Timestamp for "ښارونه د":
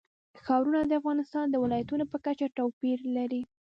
0.43-0.91